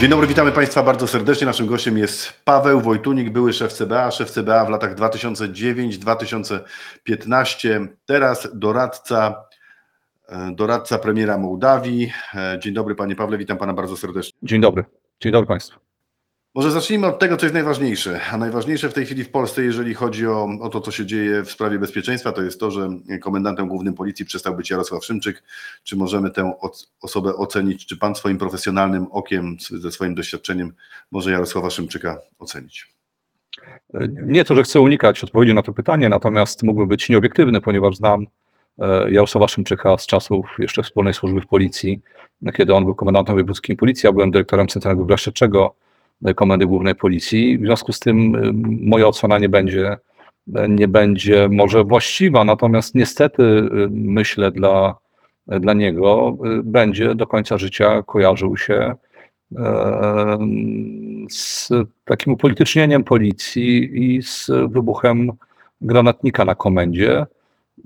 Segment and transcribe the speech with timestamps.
[0.00, 1.46] Dzień dobry, witamy Państwa bardzo serdecznie.
[1.46, 9.44] Naszym gościem jest Paweł Wojtunik, były szef CBA, szef CBA w latach 2009-2015, teraz doradca,
[10.28, 12.12] e, doradca premiera Mołdawii.
[12.34, 14.38] E, Dzień dobry Panie Pawle, witam Pana bardzo serdecznie.
[14.42, 14.84] Dzień dobry.
[15.20, 15.87] Dzień dobry Państwu.
[16.54, 18.20] Może zacznijmy od tego, co jest najważniejsze.
[18.32, 21.42] A najważniejsze w tej chwili w Polsce, jeżeli chodzi o, o to, co się dzieje
[21.42, 22.90] w sprawie bezpieczeństwa, to jest to, że
[23.20, 25.42] komendantem głównym policji przestał być Jarosław Szymczyk.
[25.84, 26.52] Czy możemy tę
[27.02, 27.86] osobę ocenić?
[27.86, 30.72] Czy pan swoim profesjonalnym okiem, ze swoim doświadczeniem,
[31.10, 32.94] może Jarosława Szymczyka ocenić?
[34.10, 38.26] Nie to, że chcę unikać odpowiedzi na to pytanie, natomiast mógłbym być nieobiektywny, ponieważ znam
[38.78, 42.00] e, Jarosława Szymczyka z czasów jeszcze wspólnej służby w policji,
[42.54, 45.16] kiedy on był komendantem wojewódzkim policji, ja byłem dyrektorem Centralnego Biura
[46.36, 47.58] Komendy Głównej Policji.
[47.58, 48.52] W związku z tym e,
[48.88, 49.96] moja ocena nie będzie,
[50.54, 54.96] e, nie będzie może właściwa, natomiast niestety e, myślę dla,
[55.46, 58.94] dla niego e, będzie do końca życia kojarzył się
[59.56, 60.38] e,
[61.30, 61.68] z
[62.04, 65.32] takim upolitycznieniem policji i z wybuchem
[65.80, 67.26] granatnika na komendzie.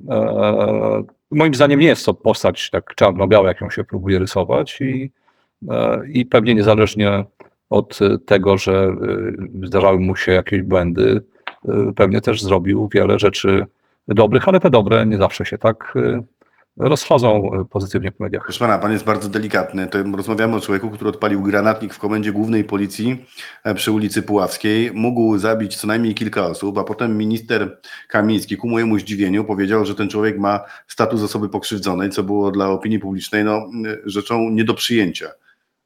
[0.08, 5.10] E, Moim zdaniem nie jest to postać tak czarno-biała, jaką się próbuje rysować i,
[5.70, 7.24] e, i pewnie niezależnie
[7.72, 11.22] od tego, że e, zdarzały mu się jakieś błędy,
[11.68, 13.66] e, pewnie też zrobił wiele rzeczy
[14.08, 16.22] dobrych, ale te dobre nie zawsze się tak e,
[16.76, 18.42] rozchodzą pozytywnie w mediach.
[18.44, 19.86] Proszę pana, pan jest bardzo delikatny.
[19.86, 23.26] To rozmawiamy o człowieku, który odpalił granatnik w komendzie głównej policji
[23.64, 24.90] e, przy ulicy Puławskiej.
[24.94, 27.78] Mógł zabić co najmniej kilka osób, a potem minister
[28.08, 32.70] Kamiński ku mojemu zdziwieniu powiedział, że ten człowiek ma status osoby pokrzywdzonej, co było dla
[32.70, 33.70] opinii publicznej no,
[34.04, 35.26] rzeczą nie do przyjęcia.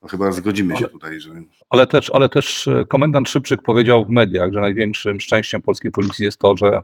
[0.03, 1.31] No, chyba zgodzimy się tutaj, że
[1.71, 6.25] Ale też, ale też e, komendant Szybczyk powiedział w mediach, że największym szczęściem polskiej policji
[6.25, 6.83] jest to, że,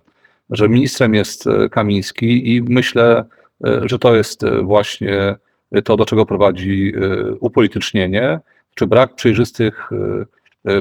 [0.50, 3.24] że ministrem jest e, Kamiński i myślę,
[3.66, 5.36] e, że to jest właśnie
[5.84, 6.92] to, do czego prowadzi
[7.40, 8.40] upolitycznienie,
[8.74, 9.90] czy brak przejrzystych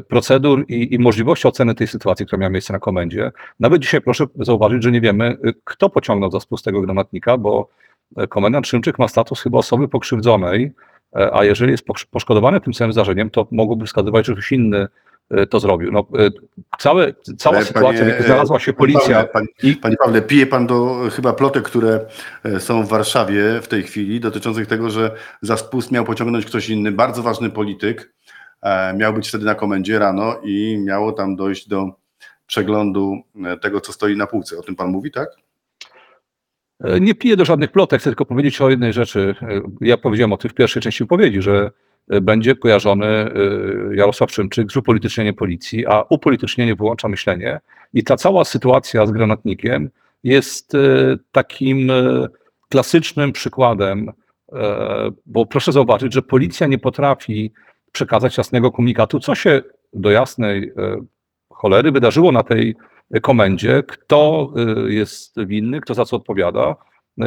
[0.08, 3.32] procedur i, i możliwości oceny tej sytuacji, która miała miejsce na komendzie.
[3.60, 7.70] Nawet dzisiaj proszę zauważyć, że nie wiemy, kto pociągnął za spust tego granatnika, bo
[8.30, 10.72] komendant Szymczyk ma status chyba osoby pokrzywdzonej,
[11.34, 14.88] A jeżeli jest posz- poszkodowany tym samym zdarzeniem, to mogłoby wskazywać, że ktoś inny
[15.32, 15.92] e, to zrobił.
[15.92, 16.30] No, e,
[16.80, 19.24] całe, cała Ale sytuacja, panie, znalazła się e, policja.
[19.24, 22.06] Panie, i- Panie Pawle, pije pan do chyba plotek, które
[22.44, 25.12] e, są w Warszawie w tej chwili, dotyczących tego, że
[25.42, 28.14] za spust miał pociągnąć ktoś inny, bardzo ważny polityk.
[28.62, 31.90] e, Miał być wtedy na komendzie rano i miało tam dojść do
[32.48, 34.58] przeglądu e, tego, co stoi na półce.
[34.58, 35.30] O tym pan mówi, tak?
[36.84, 39.36] E, Nie piję do żadnych plotek, chcę tylko powiedzieć o jednej rzeczy.
[39.42, 41.72] E, Ja powiedziałem o tym w pierwszej części wypowiedzi, że
[42.10, 43.32] e, będzie kojarzony
[43.96, 47.60] Jarosław Szymczyk z upolitycznieniem policji, a upolitycznienie wyłącza myślenie.
[47.94, 49.90] I ta cała sytuacja z granatnikiem
[50.24, 50.78] jest
[51.32, 51.92] takim
[52.70, 54.12] klasycznym przykładem,
[55.26, 57.52] bo proszę zauważyć, że policja nie potrafi
[57.92, 59.62] przekazać jasnego komunikatu, co się
[59.94, 60.74] do jasnej
[61.50, 62.76] cholery wydarzyło na tej
[63.20, 64.54] komendzie, kto
[64.88, 66.76] y, jest winny, kto za co odpowiada.
[67.22, 67.24] Y,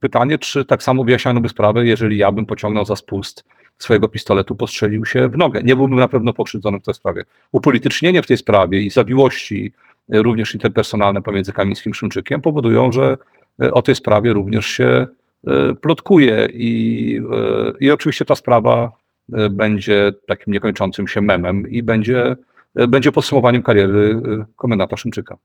[0.00, 3.44] Pytanie, czy tak samo wyjaśniano sprawę, jeżeli ja bym pociągnął za spust
[3.78, 5.62] swojego pistoletu, postrzelił się w nogę.
[5.62, 7.24] Nie byłbym na pewno pokrzywdzony w tej sprawie.
[7.52, 9.72] Upolitycznienie w tej sprawie i zawiłości,
[10.14, 13.16] y, również interpersonalne pomiędzy Kamińskim Szymczykiem powodują, że
[13.72, 15.06] o tej sprawie również się
[15.80, 17.20] plotkuje i,
[17.80, 18.92] i oczywiście ta sprawa
[19.50, 22.36] będzie takim niekończącym się memem i będzie
[22.74, 25.36] będzie podsumowaniem kariery y, komendanta Szymczyka.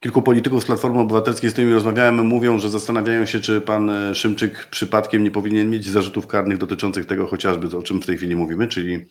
[0.00, 4.14] Kilku polityków z Platformy Obywatelskiej, z którymi rozmawiałem, mówią, że zastanawiają się, czy pan e,
[4.14, 8.36] Szymczyk przypadkiem nie powinien mieć zarzutów karnych dotyczących tego chociażby, o czym w tej chwili
[8.36, 9.06] mówimy, czyli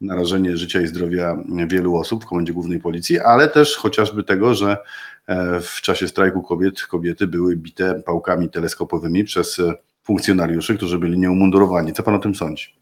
[0.00, 1.36] narażenie życia i zdrowia
[1.66, 4.76] wielu osób w Komendzie Głównej Policji, ale też chociażby tego, że
[5.26, 11.18] e, w czasie strajku kobiet kobiety były bite pałkami teleskopowymi przez e, funkcjonariuszy, którzy byli
[11.18, 11.92] nieumundurowani.
[11.92, 12.79] Co pan o tym sądzi?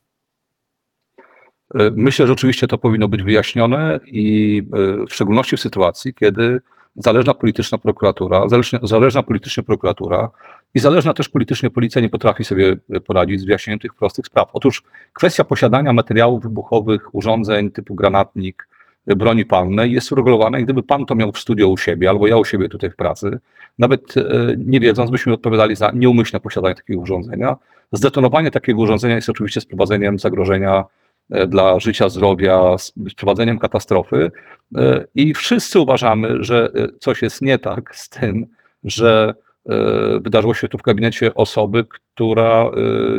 [1.75, 4.63] Y, Myślę, że oczywiście to powinno być wyjaśnione i
[5.03, 6.61] y, w szczególności w sytuacji, kiedy
[6.97, 10.31] zależna polityczna prokuratura, zależna, zależna politycznie prokuratura
[10.75, 12.77] i zależna też politycznie policja nie potrafi sobie
[13.07, 14.49] poradzić z wyjaśnieniem tych prostych spraw.
[14.53, 14.83] Otóż
[15.13, 18.69] kwestia posiadania materiałów wybuchowych, urządzeń typu granatnik,
[19.07, 22.37] broni palnej jest uregulowana i gdyby pan to miał w studio u siebie, albo ja
[22.37, 23.39] u siebie tutaj w pracy,
[23.79, 24.15] nawet
[24.59, 27.57] nie wiedząc, byśmy odpowiadali za nieumyślne posiadanie takiego urządzenia.
[27.93, 30.85] Zdetonowanie takiego urządzenia jest oczywiście sprowadzeniem zagrożenia e,
[31.31, 34.31] dla życia, zdrowia, z prowadzeniem katastrofy.
[34.77, 38.47] E, I wszyscy uważamy, że e, coś jest nie tak z tym,
[38.85, 39.35] że
[39.69, 39.75] e,
[40.21, 42.71] wydarzyło się tu w gabinecie osoby, która e,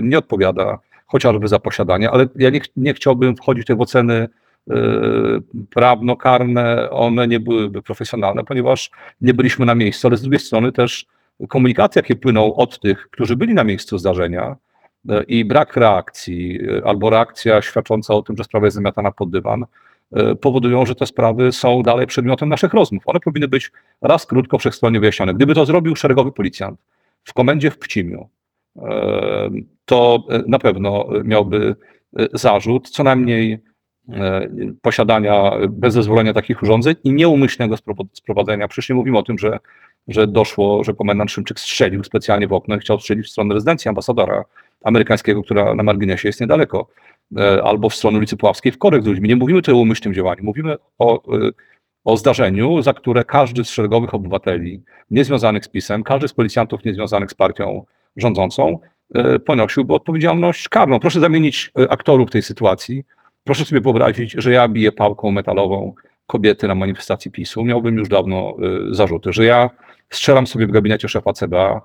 [0.02, 4.28] nie odpowiada chociażby za posiadanie, ale ja nie, nie chciałbym wchodzić tutaj w oceny
[4.70, 4.76] e,
[5.70, 8.92] prawno-karne, one nie byłyby profesjonalne, ponieważ
[9.22, 11.06] nie byliśmy na miejscu, ale z drugiej strony też
[11.50, 14.56] komunikaty, jakie płyną od tych, którzy byli na miejscu zdarzenia, e,
[15.28, 19.66] i brak reakcji, e, albo reakcja świadcząca o tym, że sprawa jest zamiatana pod dywan,
[20.12, 23.04] e, powodują, że te sprawy są dalej przedmiotem naszych rozmów.
[23.06, 25.34] One powinny być raz krótko wszechstronnie wyjaśnione.
[25.34, 26.80] Gdyby to zrobił szeregowy policjant
[27.24, 28.30] w komendzie w Pcimiu,
[28.78, 29.50] e,
[29.86, 31.76] to e, na pewno miałby
[32.20, 33.60] e, zarzut co najmniej
[34.10, 34.50] e,
[34.82, 38.68] posiadania bez zezwolenia takich urządzeń i nieumyślnego spro- sprowadzenia.
[38.68, 39.60] Przecież nie mówimy o tym, że,
[40.08, 43.90] że doszło, że komendant Szymczyk strzelił specjalnie w okno i chciał strzelić w stronę rezydencji
[43.90, 44.44] ambasadora
[44.84, 46.88] amerykańskiego, która na marginesie jest niedaleko,
[47.38, 49.30] e, albo w stronę ulicy Puławskiej w korek z ludźmi.
[49.30, 51.50] Nie mówimy tutaj o umyślnym działaniu, mówimy o, e,
[52.04, 57.32] o zdarzeniu, za które każdy z szeregowych obywateli niezwiązanych z PiSem, każdy z policjantów niezwiązanych
[57.32, 57.86] z partią
[58.18, 58.80] rządzącą
[59.16, 61.00] e, ponosiłby odpowiedzialność karną.
[61.00, 63.04] Proszę zamienić aktorów tej sytuacji.
[63.44, 65.94] Proszę sobie wyobrazić, że ja biję pałką metalową
[66.28, 67.66] kobiety na manifestacji PiSu.
[67.66, 68.56] Miałbym już dawno
[68.92, 69.70] zarzuty, że ja
[70.10, 71.82] strzelam sobie w gabinecie szefa CBA,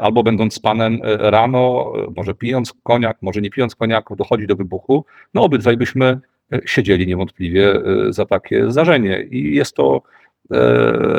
[0.00, 4.56] albo będąc panem e, rano, e, może pijąc koniak, może nie pijąc koniaku, dochodzi do
[4.56, 5.04] wybuchu.
[5.34, 6.20] No obydwaj byśmy
[6.66, 7.74] siedzieli niewątpliwie
[8.08, 9.22] za takie zdarzenie.
[9.22, 10.02] I jest to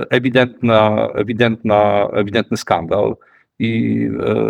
[0.10, 3.16] ewidentna, ewidentna, ewidentny skandal.
[3.60, 4.08] I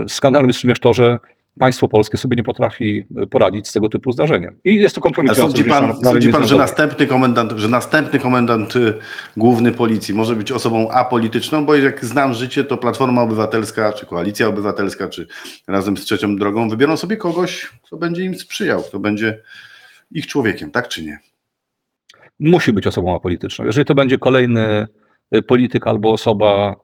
[0.08, 1.20] skandalem jest również to, że
[1.60, 4.60] państwo polskie sobie nie potrafi poradzić z tego typu zdarzeniem.
[4.64, 5.58] I jest to kompromitujące.
[5.58, 8.94] sądzi pan, sądzi pan że, następny komendant, że następny komendant y,
[9.38, 14.48] główny policji może być osobą apolityczną, bo jak znam życie, to Platforma Obywatelska, czy Koalicja
[14.48, 15.28] Obywatelska, czy
[15.68, 19.42] razem z Trzecią Drogą wybiorą sobie kogoś, kto będzie im sprzyjał, kto będzie
[20.12, 21.20] ich człowiekiem, tak czy nie?
[22.42, 23.66] musi być osobą apolityczną.
[23.66, 24.88] Jeżeli to będzie kolejny
[25.36, 26.76] y, polityk albo osoba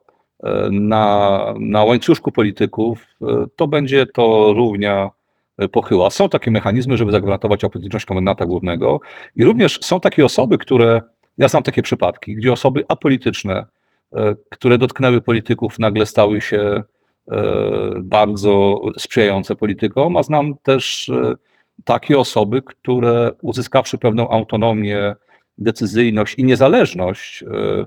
[0.71, 3.05] na, na łańcuszku polityków,
[3.55, 5.09] to będzie to równia
[5.63, 6.09] y, pochyła.
[6.09, 8.99] Są takie mechanizmy, żeby zagwarantować apolityczność komendanta głównego
[9.35, 11.01] i również są takie osoby, które,
[11.37, 13.65] ja znam takie przypadki, gdzie osoby apolityczne,
[14.13, 14.17] y,
[14.49, 16.83] które dotknęły polityków, nagle stały się
[17.27, 17.33] y,
[18.01, 21.11] bardzo sprzyjające politykom, a znam też
[21.83, 25.15] takie osoby, które uzyskawszy pewną autonomię,
[25.57, 27.85] decyzyjność i niezależność e, e,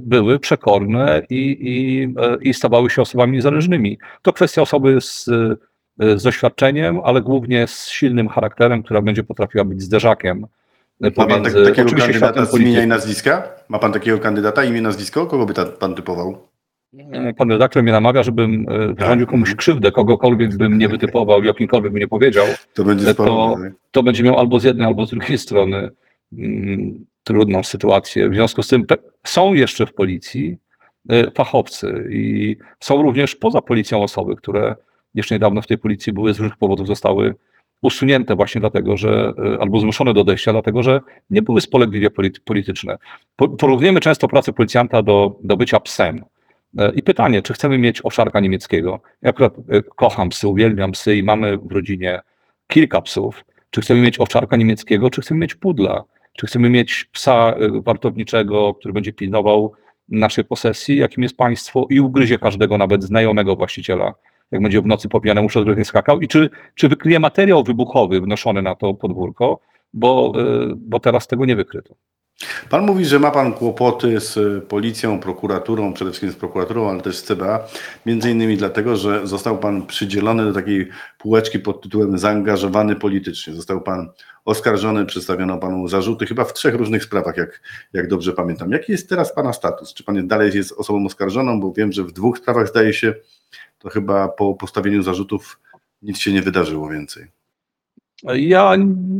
[0.00, 3.98] były przekorne i, i, e, i stawały się osobami niezależnymi.
[4.22, 5.28] To kwestia osoby z,
[6.00, 10.46] e, z doświadczeniem, ale głównie z silnym charakterem, która będzie potrafiła być zderzakiem
[11.02, 13.42] e, Ma pan tak, takiego kandydata z imienia i nazwiska?
[13.68, 15.26] Ma pan takiego kandydata, imię, nazwisko?
[15.26, 16.48] Kogo by ta, pan typował?
[17.36, 22.00] Pan redaktor mnie namawia, żebym e, wyrządził komuś krzywdę, kogokolwiek bym nie wytypował, jakimkolwiek by
[22.00, 22.46] nie powiedział.
[22.74, 23.56] To będzie To-
[23.90, 25.90] to będzie miał albo z jednej, albo z drugiej strony
[26.32, 28.30] mm, trudną sytuację.
[28.30, 28.86] W związku z tym
[29.26, 30.56] są jeszcze w policji
[31.12, 34.74] y, fachowcy i są również poza policją osoby, które
[35.14, 37.34] jeszcze niedawno w tej policji były, z różnych powodów zostały
[37.82, 41.00] usunięte właśnie dlatego, że y, albo zmuszone do odejścia, dlatego że
[41.30, 42.98] nie były spolegliwie polity- polityczne.
[43.36, 46.16] Po- Porównujemy często pracę policjanta do, do bycia psem.
[46.80, 49.00] Y, I pytanie, czy chcemy mieć owszarka niemieckiego?
[49.22, 49.54] Ja akurat
[49.96, 52.20] kocham psy, uwielbiam psy i mamy w rodzinie
[52.66, 53.44] kilka psów.
[53.70, 56.04] Czy chcemy mieć owczarka niemieckiego, czy chcemy mieć pudla?
[56.38, 59.72] Czy chcemy mieć psa y, wartowniczego, który będzie pilnował
[60.08, 64.14] naszej posesji, jakim jest państwo i ugryzie każdego, nawet znajomego właściciela,
[64.50, 66.20] jak będzie w nocy po pijanemu przez nie skakał?
[66.20, 69.60] I czy, czy wykryje materiał wybuchowy wnoszony na to podwórko,
[69.92, 70.32] bo,
[70.70, 71.94] y, bo teraz tego nie wykryto.
[72.70, 77.16] Pan mówi, że ma pan kłopoty z policją, prokuraturą, przede wszystkim z prokuraturą, ale też
[77.16, 77.68] z CBA,
[78.06, 80.88] między innymi dlatego, że został pan przydzielony do takiej
[81.18, 83.54] półeczki pod tytułem zaangażowany politycznie.
[83.54, 84.08] Został pan
[84.44, 87.60] oskarżony, przedstawiono panu zarzuty chyba w trzech różnych sprawach, jak,
[87.92, 88.70] jak dobrze pamiętam.
[88.70, 89.94] Jaki jest teraz pana status?
[89.94, 91.60] Czy pan dalej jest osobą oskarżoną?
[91.60, 93.14] Bo wiem, że w dwóch sprawach zdaje się,
[93.78, 95.60] to chyba po postawieniu zarzutów
[96.02, 97.43] nic się nie wydarzyło więcej.
[98.24, 98.74] Ja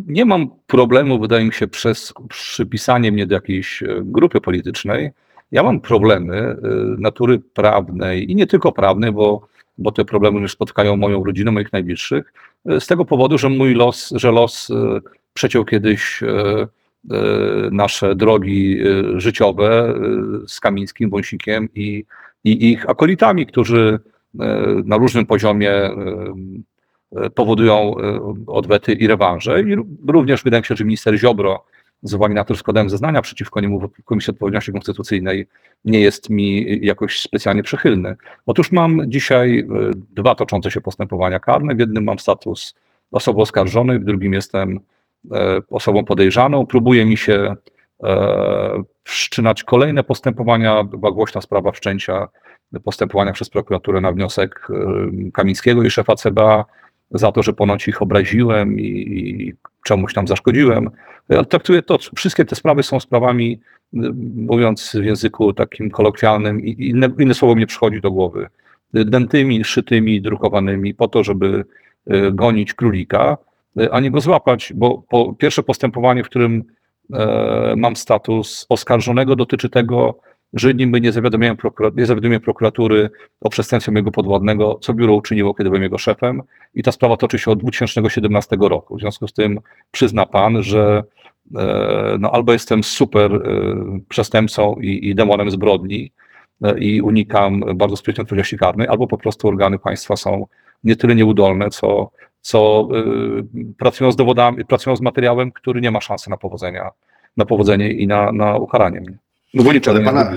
[0.07, 5.11] nie mam problemu, wydaje mi się, przez przypisanie mnie do jakiejś e, grupy politycznej.
[5.53, 6.57] Ja mam problemy e,
[6.99, 11.73] natury prawnej i nie tylko prawnej, bo, bo te problemy już spotkają moją rodzinę, moich
[11.73, 12.33] najbliższych,
[12.67, 14.73] e, z tego powodu, że mój los, że los
[15.35, 16.21] przeciął kiedyś
[17.71, 18.79] nasze drogi
[19.17, 19.95] życiowe
[20.47, 22.05] z Kamińskim, Wąsikiem i,
[22.45, 23.99] i ich akolitami, którzy
[24.85, 25.73] na różnym poziomie
[27.35, 29.61] powodują e, odwety i rewanże.
[29.61, 31.65] I ró- również wydaje mi się, że minister Ziobro
[32.03, 35.47] z uwagi na to, że składałem zeznania przeciwko niemu w Komisji Odpowiedzialności Konstytucyjnej,
[35.85, 38.17] nie jest mi jakoś specjalnie przychylny.
[38.47, 39.65] Otóż mam dzisiaj e,
[40.11, 41.75] dwa toczące się postępowania karne.
[41.75, 42.75] W jednym mam status
[43.13, 44.81] osoby oskarżonej, w drugim jestem
[45.33, 46.67] e, osobą podejrzaną.
[46.67, 47.57] Próbuje mi się
[49.05, 50.85] wszczynać kolejne postępowania.
[50.85, 52.29] Była głośna sprawa wszczęcia
[52.85, 54.69] postępowania przez prokuraturę na wniosek
[55.33, 56.65] Kamińskiego i szefa CBA
[57.11, 60.91] za to, że ponoć ich obraziłem i, czemuś tam zaszkodziłem.
[61.29, 63.61] Ja traktuję to, wszystkie te sprawy są sprawami,
[63.95, 63.99] y,
[64.37, 68.47] mówiąc w języku takim kolokwialnym, inne, inne słowo mnie przychodzi do głowy,
[68.93, 71.65] dętymi, szytymi, drukowanymi po to, żeby
[72.13, 73.37] y, gonić królika,
[73.81, 76.65] y, a nie go złapać, bo po, pierwsze postępowanie, w którym
[77.13, 80.19] e, mam status oskarżonego, dotyczy tego,
[80.55, 81.57] że niby nie zawiadomiłem,
[81.97, 86.43] nie zawiadomiłem prokuratury o przestępstwie mojego podwładnego, co biuro uczyniło, kiedy byłem jego szefem
[86.75, 88.97] i ta sprawa toczy się od 2017 roku.
[88.97, 91.03] W związku z tym przyzna pan, że
[91.57, 93.41] e, no, albo jestem super e,
[94.09, 96.13] przestępcą i, i demonem zbrodni
[96.63, 100.47] e, i unikam bardzo sprytnej odpowiedzialności karnej, albo po prostu organy państwa są
[100.85, 103.03] nie tyle nieudolne, co, co e,
[103.79, 106.91] pracują z dowodami, pracują z materiałem, który nie ma szansy na powodzenia,
[107.37, 109.19] na powodzenie i na, na ukaranie mnie.
[109.55, 110.33] No bo Ale pana,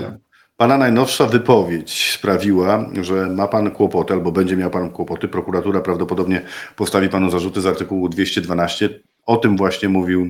[0.56, 5.28] pana najnowsza wypowiedź sprawiła, że ma pan kłopoty, albo będzie miał pan kłopoty.
[5.28, 6.42] Prokuratura prawdopodobnie
[6.76, 9.00] postawi panu zarzuty z artykułu 212.
[9.26, 10.28] O tym właśnie mówił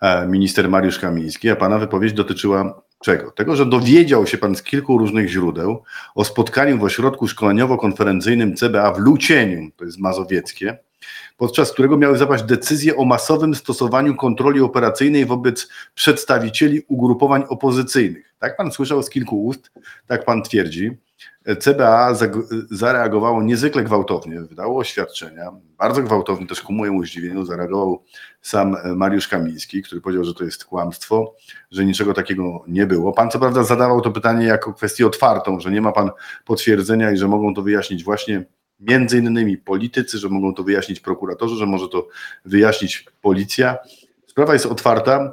[0.00, 3.30] e, minister Mariusz Kamiński, a pana wypowiedź dotyczyła czego?
[3.30, 5.82] Tego, że dowiedział się pan z kilku różnych źródeł
[6.14, 10.78] o spotkaniu w ośrodku szkoleniowo-konferencyjnym CBA w Lucieniu, to jest mazowieckie,
[11.42, 18.34] podczas którego miały zapaść decyzje o masowym stosowaniu kontroli operacyjnej wobec przedstawicieli ugrupowań opozycyjnych.
[18.38, 19.70] Tak pan słyszał z kilku ust,
[20.06, 20.90] tak pan twierdzi.
[21.60, 22.14] CBA
[22.70, 28.04] zareagowało niezwykle gwałtownie, wydało oświadczenia, bardzo gwałtownie, też ku mojemu zdziwieniu zareagował
[28.42, 31.34] sam Mariusz Kamiński, który powiedział, że to jest kłamstwo,
[31.70, 33.12] że niczego takiego nie było.
[33.12, 36.10] Pan co prawda zadawał to pytanie jako kwestię otwartą, że nie ma pan
[36.44, 38.44] potwierdzenia i że mogą to wyjaśnić właśnie
[38.88, 42.08] między innymi politycy, że mogą to wyjaśnić prokuratorzy, że może to
[42.44, 43.78] wyjaśnić policja.
[44.26, 45.32] Sprawa jest otwarta.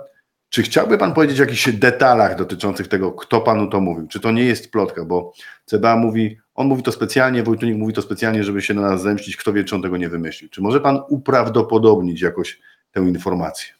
[0.49, 4.07] Czy chciałby pan powiedzieć o jakichś detalach dotyczących tego, kto panu to mówił?
[4.07, 5.05] Czy to nie jest plotka?
[5.05, 5.33] Bo
[5.65, 9.37] CBA mówi, on mówi to specjalnie, Wojtunik mówi to specjalnie, żeby się na nas zemścić,
[9.37, 10.49] kto wie, czy on tego nie wymyślił.
[10.49, 12.59] Czy może pan uprawdopodobnić jakoś
[12.91, 13.73] tę informację?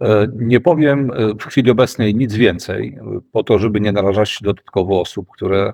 [0.00, 4.38] E, Nie powiem e, w chwili obecnej nic więcej, e, po to, żeby nie narażać
[4.42, 5.72] dodatkowo osób, które,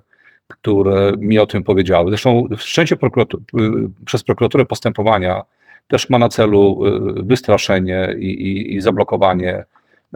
[0.50, 2.10] które mi o tym powiedziały.
[2.10, 5.42] Zresztą wszczęcie prokuratu- y, przez prokuraturę postępowania
[5.88, 9.64] też ma na celu y, wystraszenie i, i, i zablokowanie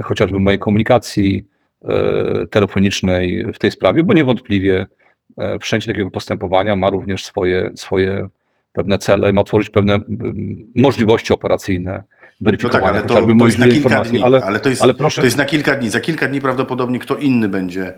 [0.02, 1.44] chociażby mojej komunikacji
[1.84, 4.86] e, telefonicznej w tej sprawie, bo niewątpliwie
[5.60, 8.28] wszczęcie takiego postępowania ma również swoje, swoje
[8.72, 10.00] pewne cele, ma tworzyć pewne
[10.74, 12.02] możliwości operacyjne
[12.40, 14.94] No tak, weryfikowania ale to, to jest na kilka dni, ale, ale, to, jest, ale
[14.94, 15.90] proszę, to jest na kilka dni.
[15.90, 17.94] Za kilka dni prawdopodobnie kto inny będzie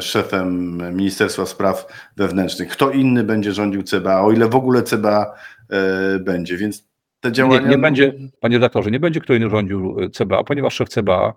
[0.00, 5.34] szefem Ministerstwa Spraw Wewnętrznych, kto inny będzie rządził CBA, o ile w ogóle CBA
[5.70, 7.60] e, będzie, więc te działania...
[7.60, 11.34] nie, nie będzie, panie redaktorze, nie będzie kto inny rządził e, CBA, ponieważ szef CBA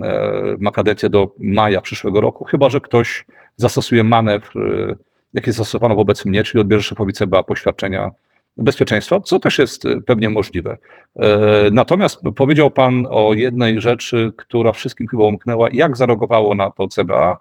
[0.00, 4.96] e, ma kadencję do maja przyszłego roku, chyba że ktoś zastosuje manewr, e,
[5.34, 8.10] jaki zastosowano wobec mnie, czyli odbierze szefowi CBA poświadczenia
[8.56, 10.78] bezpieczeństwa, co też jest e, pewnie możliwe.
[11.16, 16.88] E, Natomiast powiedział pan o jednej rzeczy, która wszystkim chyba umknęła, jak zareagowało na to
[16.88, 17.38] CBA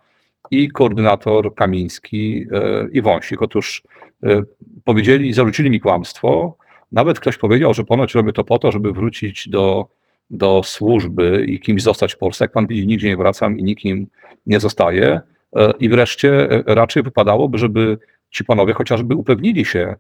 [0.51, 3.41] i koordynator Kamiński e, i Wąsik.
[3.41, 3.84] Otóż
[4.24, 4.43] e,
[4.84, 6.58] powiedzieli zarzucili mi kłamstwo,
[6.91, 9.88] nawet ktoś powiedział, że ponoć robię to po to, żeby wrócić do,
[10.29, 12.43] do służby i kimś zostać w Polsce.
[12.43, 14.08] Jak pan widzi, nigdzie nie wracam i nikim
[14.46, 15.22] nie zostaję.
[15.79, 17.98] I wreszcie raczej wypadałoby, żeby
[18.32, 19.96] ci panowie chociażby upewnili się,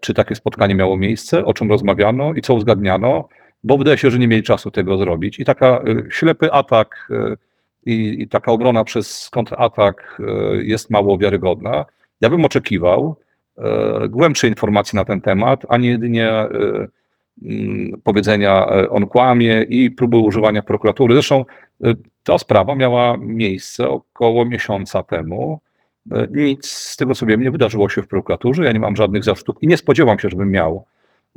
[0.00, 3.28] czy takie spotkanie miało miejsce, o czym rozmawiano i co uzgadniano,
[3.64, 5.40] bo wydaje się, że nie mieli czasu tego zrobić.
[5.40, 7.36] I taka e, ślepy atak e,
[7.86, 11.84] i, i taka obrona przez kontratak e, jest mało wiarygodna.
[12.20, 13.16] Ja bym oczekiwał,
[13.58, 16.48] e, głębszej informacji na ten temat, a nie jedynie e,
[17.42, 21.14] mm, powiedzenia e, on kłamie i próby używania prokuratury.
[21.14, 21.44] Zresztą
[21.84, 25.60] e, ta sprawa miała miejsce około miesiąca temu.
[26.30, 28.64] Nic z tego, co wiem, nie wydarzyło się w prokuraturze.
[28.64, 30.84] Ja nie mam żadnych zarzutów i nie spodziewam się, żebym miał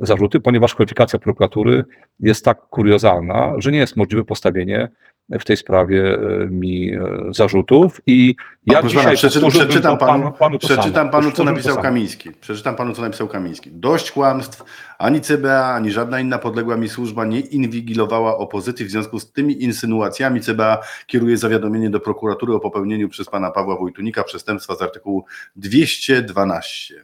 [0.00, 1.84] zarzuty, ponieważ kwalifikacja prokuratury
[2.20, 4.88] jest tak kuriozalna, że nie jest możliwe postawienie
[5.30, 8.00] w tej sprawie e, mi e, zarzutów.
[8.06, 8.36] I
[8.66, 11.82] ja Proszę dzisiaj przeczytam to panu, panu to przeczytam panu, co napisał.
[11.82, 12.30] Kamiński.
[12.32, 13.70] Przeczytam panu, co napisał Kamiński.
[13.72, 14.64] Dość kłamstw,
[14.98, 18.86] ani CBA, ani żadna inna podległa mi służba nie inwigilowała opozycji.
[18.86, 23.76] W związku z tymi insynuacjami CBA kieruje zawiadomienie do prokuratury o popełnieniu przez pana Pawła
[23.76, 25.24] Wojtunika przestępstwa z artykułu
[25.56, 26.94] 212.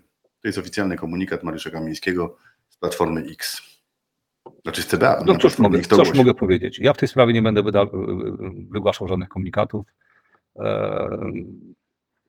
[0.42, 2.36] To jest oficjalny komunikat Mariusza Kamińskiego
[2.80, 3.62] Platformy X.
[4.62, 5.22] Znaczy z CBA.
[5.26, 6.78] No na cóż mogę, cóż mogę powiedzieć?
[6.78, 7.62] Ja w tej sprawie nie będę
[8.70, 9.86] wygłaszał żadnych komunikatów
[10.56, 11.08] e,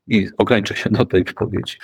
[0.07, 1.77] i ograniczę się do tej wypowiedzi.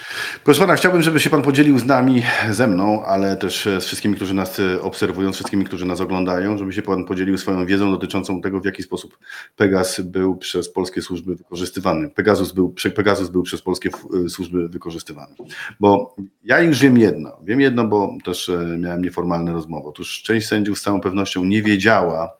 [0.43, 4.15] Proszę pana, chciałbym, żeby się pan podzielił z nami, ze mną, ale też z wszystkimi,
[4.15, 7.91] którzy nas e, obserwują, z wszystkimi, którzy nas oglądają, żeby się pan podzielił swoją wiedzą
[7.91, 9.17] dotyczącą tego, w jaki sposób
[9.55, 12.09] Pegas był przez polskie służby wykorzystywany.
[12.09, 13.89] Pegasus był, Pegasus był przez polskie
[14.25, 15.35] e, służby wykorzystywany.
[15.79, 19.89] Bo ja już wiem jedno, wiem jedno, bo też e, miałem nieformalne rozmowy.
[19.89, 22.37] Otóż część sędziów z całą pewnością nie wiedziała,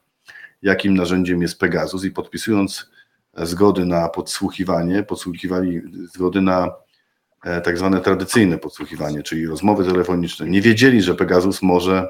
[0.62, 2.90] jakim narzędziem jest Pegasus i podpisując
[3.46, 5.82] zgody na podsłuchiwanie, podsłuchiwali
[6.14, 6.74] zgody na
[7.44, 10.46] e, tak zwane tradycyjne podsłuchiwanie, czyli rozmowy telefoniczne.
[10.46, 12.08] Nie wiedzieli, że Pegasus może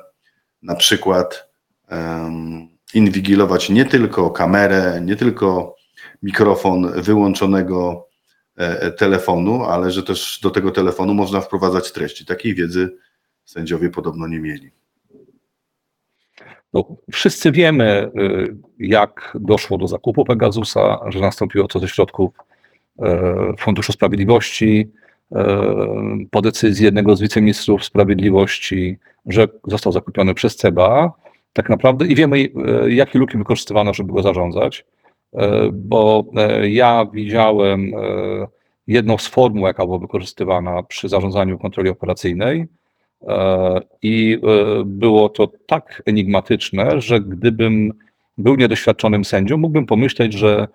[0.61, 1.49] na przykład
[1.91, 5.75] um, inwigilować nie tylko kamerę, nie tylko
[6.23, 8.07] mikrofon wyłączonego
[8.55, 12.25] e, telefonu, ale że też do tego telefonu można wprowadzać treści.
[12.25, 12.97] Takiej wiedzy
[13.45, 14.71] sędziowie podobno nie mieli.
[16.73, 22.31] No, wszyscy wiemy, y, jak doszło do zakupu Pegasusa, że nastąpiło to ze środków
[22.99, 24.89] e, Funduszu Sprawiedliwości,
[25.31, 25.67] e,
[26.31, 31.11] po decyzji jednego z wiceministrów sprawiedliwości, że został zakupiony przez CBA,
[31.53, 32.49] tak naprawdę, i wiemy,
[32.87, 34.85] jakie luki wykorzystywano, żeby go zarządzać,
[35.73, 36.25] bo
[36.63, 37.91] ja widziałem
[38.87, 42.67] jedną z formuł, jaka była wykorzystywana przy zarządzaniu kontroli operacyjnej,
[44.01, 44.37] i
[44.85, 47.93] było to tak enigmatyczne, że gdybym
[48.37, 50.67] był niedoświadczonym sędzią, mógłbym pomyśleć, że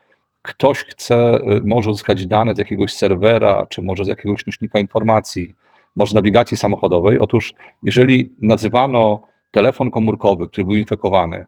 [0.42, 5.54] ktoś chce, może uzyskać dane z jakiegoś serwera, czy może z jakiegoś nośnika informacji,
[5.96, 7.18] może z nawigacji samochodowej.
[7.18, 11.46] Otóż, jeżeli nazywano telefon komórkowy, który był infekowany,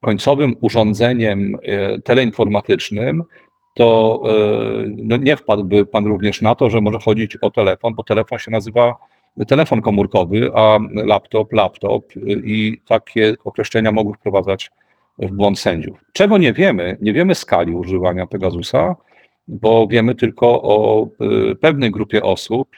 [0.00, 1.56] końcowym urządzeniem
[2.04, 3.22] teleinformatycznym,
[3.74, 4.22] to
[4.96, 8.50] no nie wpadłby pan również na to, że może chodzić o telefon, bo telefon się
[8.50, 8.96] nazywa
[9.48, 14.70] telefon komórkowy, a laptop, laptop i takie określenia mogły wprowadzać
[15.18, 16.04] w błąd sędziów.
[16.12, 16.96] Czego nie wiemy?
[17.00, 18.96] Nie wiemy skali używania Pegasusa,
[19.48, 21.08] bo wiemy tylko o
[21.50, 22.68] y, pewnej grupie osób,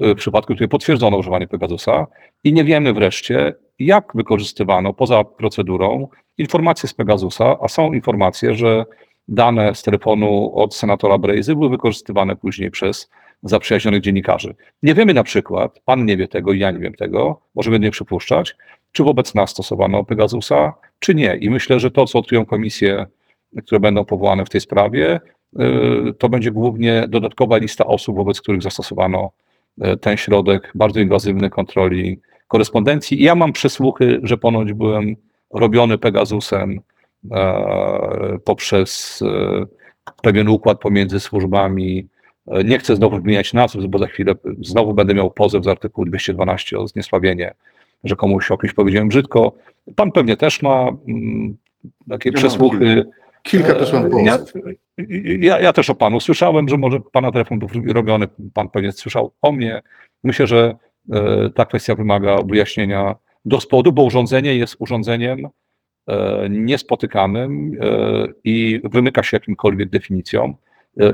[0.00, 2.06] y, w przypadku której potwierdzono używanie Pegasusa
[2.44, 8.84] i nie wiemy wreszcie, jak wykorzystywano poza procedurą informacje z Pegasusa, a są informacje, że
[9.28, 13.10] dane z telefonu od senatora Brejzy były wykorzystywane później przez
[13.42, 14.54] zaprzyjaźnionych dziennikarzy.
[14.82, 17.90] Nie wiemy na przykład, pan nie wie tego i ja nie wiem tego, możemy nie
[17.90, 18.56] przypuszczać,
[18.92, 21.36] czy wobec nas stosowano Pegasusa, czy nie.
[21.36, 23.06] I myślę, że to, co odkryją komisje,
[23.64, 25.20] które będą powołane w tej sprawie,
[25.60, 29.30] y, to będzie głównie dodatkowa lista osób, wobec których zastosowano
[29.84, 33.20] y, ten środek bardzo inwazywny kontroli korespondencji.
[33.20, 35.16] I ja mam przesłuchy, że ponoć byłem
[35.50, 36.80] robiony Pegasusem
[37.30, 39.66] e, poprzez e,
[40.22, 42.08] pewien układ pomiędzy służbami
[42.64, 46.78] nie chcę znowu wymieniać nazw, bo za chwilę znowu będę miał pozew z artykułu 212
[46.78, 47.54] o zniesławienie,
[48.04, 49.52] że komuś o kimś powiedziałem brzydko.
[49.96, 51.56] Pan pewnie też ma mm,
[52.08, 53.06] takie ja przesłuchy.
[53.42, 54.52] Kilka, też mam pomysłów.
[55.40, 59.32] Ja, ja, też o panu słyszałem, że może pana telefon był robiony, pan pewnie słyszał
[59.42, 59.82] o mnie.
[60.24, 60.76] Myślę, że
[61.12, 65.48] e, ta kwestia wymaga wyjaśnienia do spodu, bo urządzenie jest urządzeniem
[66.08, 70.54] e, niespotykanym e, i wymyka się jakimkolwiek definicjom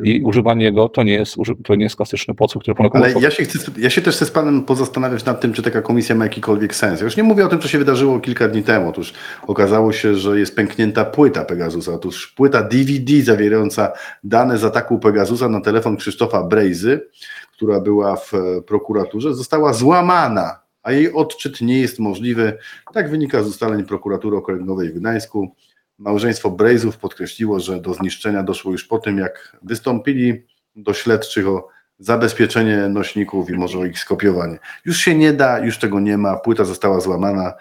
[0.02, 3.44] i używanie go to nie jest, to nie jest klasyczny podsłuch, który Ale ja się,
[3.44, 6.74] chcę, ja się też chcę z Panem pozastanawiać nad tym, czy taka komisja ma jakikolwiek
[6.74, 7.00] sens.
[7.00, 8.88] Ja już nie mówię o tym, co się wydarzyło kilka dni temu.
[8.88, 9.14] Otóż
[9.46, 11.92] okazało się, że jest pęknięta płyta Pegasusa.
[11.92, 13.92] Otóż płyta DVD zawierająca
[14.24, 17.08] dane z ataku Pegasusa na telefon Krzysztofa Brejzy,
[17.52, 22.58] która była w e, prokuraturze, została złamana, a jej odczyt nie jest możliwy.
[22.94, 25.54] Tak wynika z ustaleń prokuratury okręgowej w Gdańsku.
[26.02, 30.42] Małżeństwo Brejzów podkreśliło, że do zniszczenia doszło już po tym, jak wystąpili
[30.76, 34.58] do śledczych o zabezpieczenie nośników i może o ich skopiowanie.
[34.84, 37.54] Już się nie da, już tego nie ma, płyta została złamana.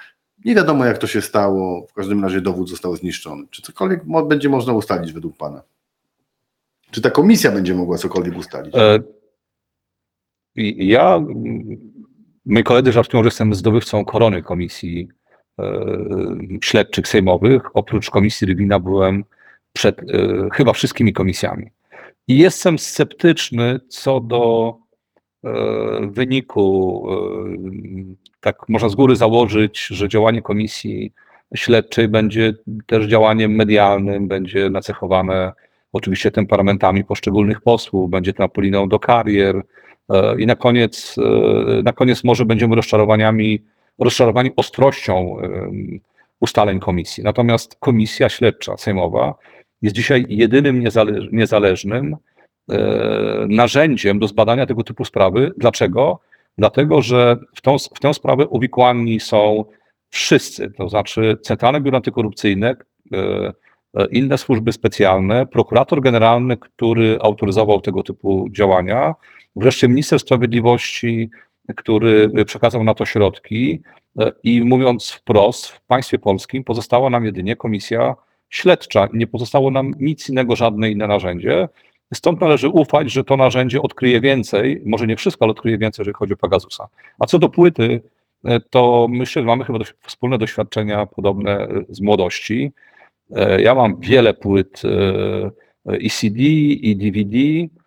[0.45, 1.87] Nie wiadomo, jak to się stało.
[1.87, 3.47] W każdym razie dowód został zniszczony.
[3.49, 5.61] Czy cokolwiek będzie można ustalić według Pana?
[6.91, 8.75] Czy ta komisja będzie mogła cokolwiek ustalić?
[8.75, 8.99] E,
[10.77, 11.19] ja,
[12.45, 15.09] moi koledzy żartują, że jestem zdobywcą korony komisji
[16.63, 17.61] śledczych sejmowych.
[17.73, 19.23] Oprócz komisji Rywina byłem
[19.73, 20.03] przed e,
[20.53, 21.71] chyba wszystkimi komisjami.
[22.27, 24.75] I jestem sceptyczny co do
[25.43, 25.51] e,
[26.11, 27.07] wyniku.
[28.39, 31.13] Tak można z góry założyć, że działanie komisji
[31.55, 32.53] śledczej będzie
[32.85, 35.53] też działaniem medialnym, będzie nacechowane
[35.93, 39.61] oczywiście temperamentami poszczególnych posłów, będzie trampoliną do karier
[40.37, 41.15] i na koniec,
[41.83, 43.61] na koniec może będziemy rozczarowaniami
[43.99, 45.37] rozczarowani ostrością
[46.39, 47.23] ustaleń komisji.
[47.23, 49.35] Natomiast komisja śledcza sejmowa
[49.81, 50.83] jest dzisiaj jedynym
[51.31, 52.15] niezależnym
[52.71, 55.51] e, narzędziem do zbadania tego typu sprawy.
[55.57, 56.19] Dlaczego?
[56.57, 59.65] Dlatego, że w, tą, w tę sprawę uwikłani są
[60.09, 62.75] wszyscy, to znaczy Centralne Biuro Antykorupcyjne,
[63.13, 63.17] e,
[63.93, 69.15] e, inne służby specjalne, prokurator generalny, który autoryzował tego typu działania,
[69.55, 71.29] wreszcie minister sprawiedliwości,
[71.77, 73.81] który przekazał na to środki
[74.19, 78.15] e, i mówiąc wprost, w państwie polskim pozostała nam jedynie komisja
[78.49, 79.07] śledcza.
[79.13, 81.67] Nie pozostało nam nic innego, żadne inne narzędzie.
[82.13, 86.15] Stąd należy ufać, że to narzędzie odkryje więcej, może nie wszystko, ale odkryje więcej, jeżeli
[86.15, 86.87] chodzi o Pegasusa.
[87.19, 88.01] A co do płyty,
[88.45, 92.71] e, to myślę, że mamy chyba wspólne doświadczenia podobne e, z młodości.
[93.59, 94.81] Ja mam wiele płyt
[95.99, 97.80] i CD, i DVD, e,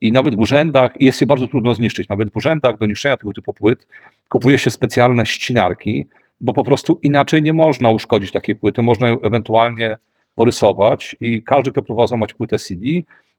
[0.00, 3.32] i nawet w urzędach, jest je bardzo trudno zniszczyć, nawet w urzędach do niszczenia tego
[3.32, 3.86] typu płyt
[4.28, 6.06] kupuje się specjalne ścinarki,
[6.40, 9.96] bo po prostu inaczej nie można uszkodzić takiej płyty, można ją ewentualnie
[10.34, 12.86] porysować i każdy, kto próbował złamać płytę CD,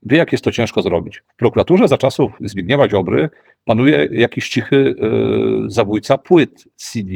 [0.03, 1.23] wie, jak jest to ciężko zrobić.
[1.33, 3.29] W prokuraturze za czasów Zbigniewa Ziobry
[3.65, 4.95] panuje jakiś cichy y,
[5.67, 7.11] zabójca płyt CD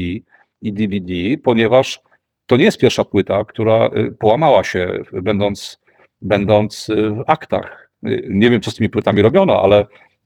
[0.62, 1.14] i DVD,
[1.44, 2.02] ponieważ
[2.46, 5.80] to nie jest pierwsza płyta, która y, połamała się, będąc,
[6.22, 7.89] będąc w aktach.
[8.30, 9.86] Nie wiem, co z tymi płytami robiono, ale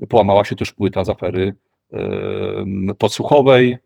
[0.10, 1.54] połamała się też płyta z afery
[2.98, 3.78] podsłuchowej.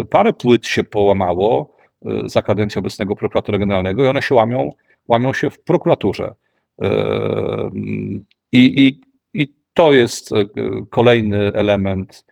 [0.00, 1.76] Y, Parę płyt się połamało
[2.06, 4.72] y, za kadencji obecnego prokuratora generalnego i one się łamią,
[5.08, 6.34] łamią się w prokuraturze.
[8.52, 9.00] I, i,
[9.42, 10.48] i to jest y,
[10.90, 12.24] kolejny element,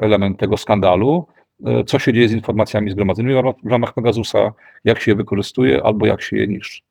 [0.00, 1.26] element, tego skandalu.
[1.86, 4.52] Co się dzieje z informacjami zgromadzonymi w ramach Pegasusa,
[4.84, 6.82] jak się je wykorzystuje albo jak się je niszczy.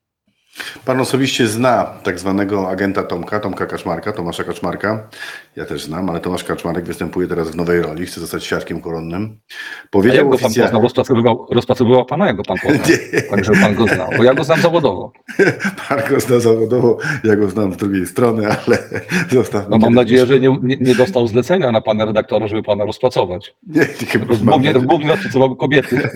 [0.86, 5.08] Pan osobiście zna tak zwanego agenta Tomka, Tomka Kaczmarka, Tomasza Kaczmarka.
[5.56, 9.38] Ja też znam, ale Tomasz Kaczmarek występuje teraz w nowej roli, chce zostać świadkiem koronnym.
[9.86, 10.67] A Powiedział jak go pan oficjalnie...
[10.72, 10.82] poznał?
[10.82, 12.88] Rozpracowywał, rozpracowywał pana, jak go pan poznał.
[13.13, 13.22] Nie.
[13.22, 14.10] Także pan go znał.
[14.17, 15.12] Bo ja go znam zawodowo.
[15.89, 18.78] Pan go zna zawodowo, ja go znam z drugiej strony, ale
[19.32, 19.67] zostawmy.
[19.70, 23.56] No mam nadzieję, że nie, nie, nie dostał zlecenia na pana redaktora, żeby pana rozpracować.
[23.67, 26.10] Nie, chyba mam, Głównie, głównie rozpracowały kobiety.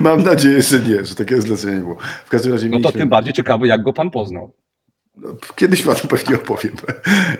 [0.00, 1.96] mam nadzieję, że nie, że takiego zlecenia nie było.
[2.26, 3.00] W każdym razie No to mieliśmy...
[3.00, 4.52] tym bardziej ciekawe, jak go pan poznał.
[5.20, 6.72] No, Kiedyś panu pewnie opowiem.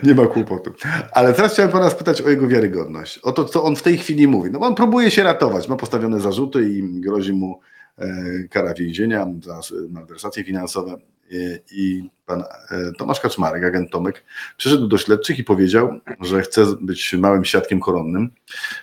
[0.03, 0.73] Nie ma kłopotu.
[1.11, 3.17] Ale teraz chciałem pana spytać o jego wiarygodność.
[3.17, 4.51] O to, co on w tej chwili mówi.
[4.51, 5.67] No on próbuje się ratować.
[5.67, 7.59] Ma postawione zarzuty i grozi mu
[7.97, 8.07] e,
[8.49, 10.91] kara więzienia za malwersacje finansowe.
[10.91, 11.35] E,
[11.71, 14.23] I pan e, Tomasz Kaczmarek, agent Tomek,
[14.57, 18.29] przyszedł do śledczych i powiedział, że chce być małym świadkiem koronnym,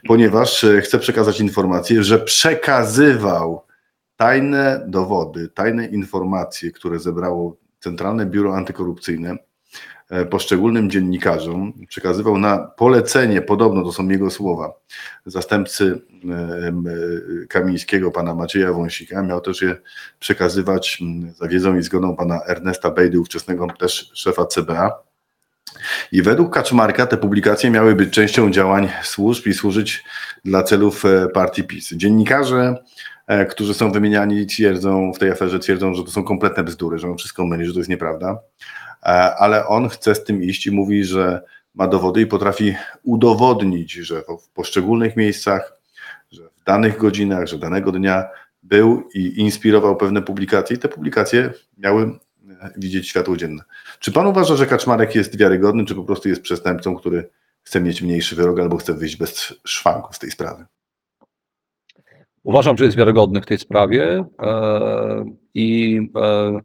[0.06, 3.65] ponieważ chce przekazać informację, że przekazywał
[4.16, 9.36] tajne dowody, tajne informacje, które zebrało Centralne Biuro Antykorupcyjne
[10.10, 14.72] e, poszczególnym dziennikarzom przekazywał na polecenie, podobno to są jego słowa,
[15.26, 16.00] zastępcy
[16.30, 19.76] e, e, Kamińskiego, pana Macieja Wąsika, miał też je
[20.18, 20.98] przekazywać
[21.36, 25.06] za wiedzą i zgodą pana Ernesta Bejdy, ówczesnego też szefa CBA.
[26.12, 30.04] I według Kaczmarka te publikacje miały być częścią działań służb i służyć
[30.44, 31.92] dla celów e, partii PiS.
[31.92, 32.76] Dziennikarze,
[33.26, 37.08] e, którzy są wymieniani, twierdzą w tej aferze, twierdzą, że to są kompletne bzdury, że
[37.08, 38.38] on wszystko myli, że to jest nieprawda.
[39.02, 41.42] E, Ale on chce z tym iść i mówi, że
[41.74, 45.72] ma dowody i potrafi udowodnić, że w poszczególnych miejscach,
[46.32, 48.24] że w danych godzinach, że danego dnia
[48.62, 52.18] był i inspirował pewne publikacje i te publikacje miały
[52.76, 53.62] widzieć światło dzienne.
[54.00, 57.28] Czy pan uważa, że Kaczmarek jest wiarygodny, czy po prostu jest przestępcą, który
[57.62, 60.64] chce mieć mniejszy wyrok albo chce wyjść bez szwanku z tej sprawy?
[62.46, 65.24] Uważam, że jest wiarygodny w tej sprawie e,
[65.54, 66.60] i, e,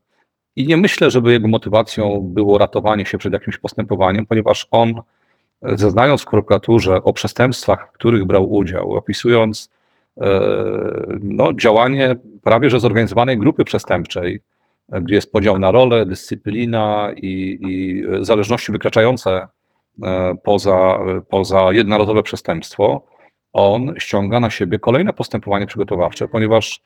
[0.55, 4.89] i nie myślę, żeby jego motywacją było ratowanie się przed jakimś postępowaniem, ponieważ on,
[5.61, 9.69] e, zeznając w prokuraturze o przestępstwach, w których brał udział, opisując
[11.21, 14.41] no, działanie prawie że zorganizowanej grupy przestępczej,
[14.89, 19.47] gdzie jest podział na role, dyscyplina i, i zależności wykraczające
[20.03, 23.05] e, poza, poza jednorazowe przestępstwo,
[23.53, 26.81] on ściąga na siebie kolejne postępowanie przygotowawcze, ponieważ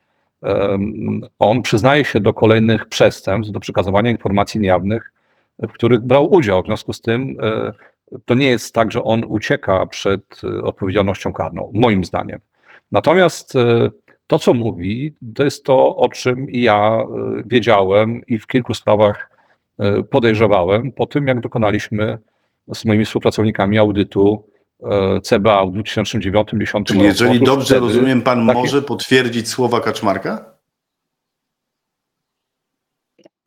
[1.39, 5.13] on przyznaje się do kolejnych przestępstw, do przekazywania informacji niejawnych,
[5.59, 6.63] w których brał udział.
[6.63, 7.71] W związku z tym e,
[8.25, 12.39] to nie jest tak, że on ucieka przed odpowiedzialnością karną, moim zdaniem.
[12.91, 13.89] Natomiast e,
[14.27, 17.07] to, co mówi, to jest to, o czym ja e,
[17.45, 19.29] wiedziałem i w kilku sprawach
[19.79, 22.17] e, podejrzewałem po tym, jak dokonaliśmy
[22.73, 24.49] z moimi współpracownikami audytu
[24.83, 27.03] e, CBA w 2009-2010 Czyli roku.
[27.03, 30.55] jeżeli dobrze wtedy rozumiem, pan takie- może potwierdzić słowa Kaczmarka?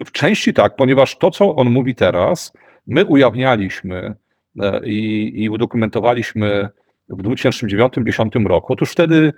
[0.04, 2.52] W części tak, ponieważ to, co on mówi teraz,
[2.86, 4.14] my ujawnialiśmy
[4.84, 6.68] i, i udokumentowaliśmy
[7.08, 8.72] w 2009-2010 roku.
[8.72, 9.32] Otóż wtedy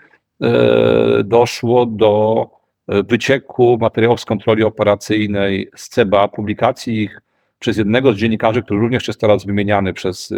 [1.25, 2.47] doszło do
[2.89, 7.21] e, wycieku materiałów z kontroli operacyjnej z CBA, publikacji ich
[7.59, 10.37] przez jednego z dziennikarzy, który również jest teraz wymieniany przez, e,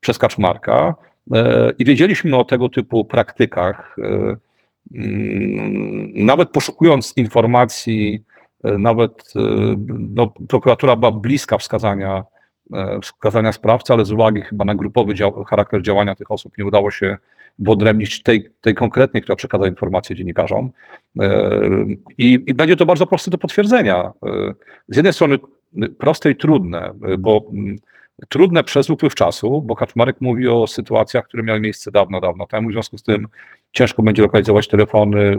[0.00, 0.94] przez Kaczmarka.
[1.34, 3.96] E, I wiedzieliśmy o tego typu praktykach.
[3.98, 4.36] e,
[4.94, 8.24] mm, Nawet poszukując informacji,
[8.64, 9.40] e, nawet e,
[10.14, 12.33] no, prokuratura była bliska wskazania, e,
[13.02, 16.90] wskazania sprawcy, ale z uwagi chyba na grupowy dział, charakter działania tych osób nie udało
[16.90, 17.16] się
[17.58, 20.70] wyodrębnić tej, tej konkretnej, która przekazała informacje dziennikarzom.
[21.20, 21.50] E,
[22.18, 24.12] I, I będzie to bardzo proste do potwierdzenia.
[24.26, 24.54] E,
[24.88, 25.38] Z jednej strony
[25.98, 27.44] proste i trudne, e, bo
[28.28, 32.68] trudne przez upływ czasu, bo Kaczmarek mówi o sytuacjach, które miały miejsce dawno, dawno temu,
[32.68, 33.28] w związku z tym
[33.72, 35.38] ciężko będzie lokalizować telefony,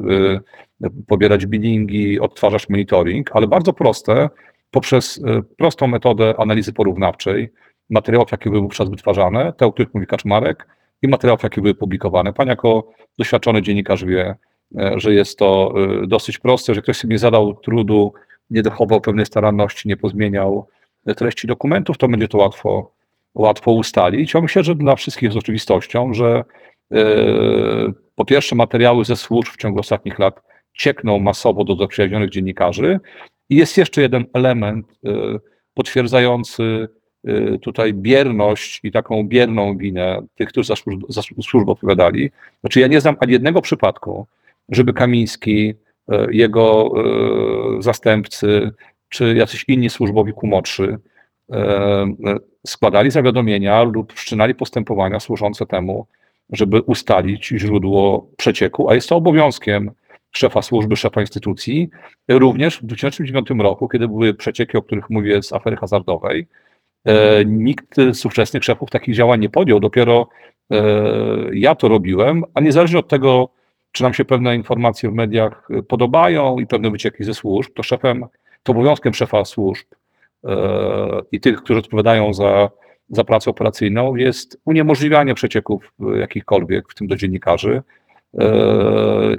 [1.08, 4.30] pobierać billingi, odtwarzać monitoring, ale bardzo proste,
[4.76, 7.50] poprzez e, prostą metodę analizy porównawczej
[7.90, 10.68] materiałów, jakie były wówczas wytwarzane, te, o których mówi Kaczmarek,
[11.02, 12.34] i materiałów, jakie były publikowane.
[12.34, 14.36] Pan jako doświadczony dziennikarz wie,
[14.78, 18.14] e, że jest to e, dosyć proste, że ktoś sobie nie zadał trudu,
[18.50, 20.68] nie dochował pewnej staranności, nie pozmieniał
[21.18, 22.92] treści dokumentów, to będzie to łatwo,
[23.36, 24.34] łatwo ustalić.
[24.34, 26.44] Ja myślę, że dla wszystkich jest oczywistością, że
[28.16, 30.42] po pierwsze materiały ze służb w ciągu ostatnich lat
[30.74, 33.00] ciekną masowo do zaprzyjaźnionych dziennikarzy
[33.50, 35.40] i jest jeszcze jeden element e,
[35.74, 36.88] potwierdzający
[37.28, 42.32] e, tutaj bierność i taką bierną winę tych, którzy za służbę, za służbę odpowiadali.
[42.62, 44.28] Znaczy ja nie znam ani jednego przypadku,
[44.70, 45.74] żeby Kamiński,
[46.12, 46.92] e, jego
[47.80, 48.72] zastępcy,
[49.10, 50.98] czy jacyś inni służbowi kumoczy
[52.68, 56.08] składali zawiadomienia lub wszczynali postępowania służące temu,
[56.52, 59.92] żeby ustalić źródło przecieku, a jest to obowiązkiem
[60.38, 61.90] szefa służby, szefa instytucji.
[62.30, 66.48] Również w 2009 roku, kiedy były przecieki, o których mówię z afery hazardowej,
[67.06, 69.80] e, nikt z ówczesnych szefów takich działań nie podjął.
[69.80, 70.28] Dopiero
[70.72, 70.84] e,
[71.54, 73.50] ja to robiłem, a niezależnie od tego,
[73.92, 77.84] czy nam się pewne informacje w mediach e, podobają i pewne wycieki ze służb, to
[77.84, 78.26] szefem,
[78.64, 79.88] to obowiązkiem szefa służb
[81.32, 82.70] i tych, którzy odpowiadają za,
[83.10, 87.82] za pracę operacyjną, jest uniemożliwianie przecieków jakichkolwiek, w tym do dziennikarzy,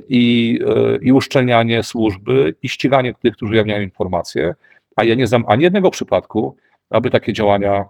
[0.09, 4.55] i, e, i uszczelnianie służby i ściganie tych, którzy ujawniają informacje.
[4.97, 6.57] A ja nie znam ani jednego przypadku,
[6.91, 7.85] aby takie działania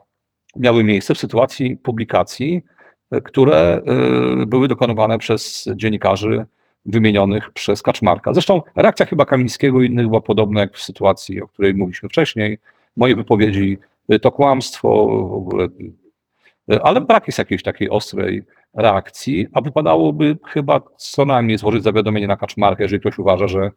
[0.57, 2.63] miały miejsce w sytuacji publikacji,
[3.11, 3.83] e, które
[4.43, 6.47] e, były dokonywane przez dziennikarzy
[6.87, 8.33] wymienionych przez Kaczmarka.
[8.33, 12.59] Zresztą reakcja chyba Kamińskiego i innych była podobna jak w sytuacji, o której mówiliśmy wcześniej.
[12.97, 15.69] Moje wypowiedzi e, to kłamstwo, w ogóle,
[16.73, 18.43] e, ale brak jest jakiejś takiej ostrej
[18.77, 23.71] reakcji, a wypadałoby chyba co najmniej złożyć zawiadomienie na Kaczmarkę, jeżeli ktoś uważa, że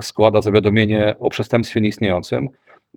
[0.00, 2.48] składa zawiadomienie o przestępstwie nieistniejącym.